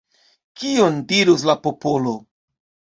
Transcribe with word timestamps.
Kion 0.61 0.97
dirus 1.13 1.47
la 1.53 1.59
popolo? 1.69 2.19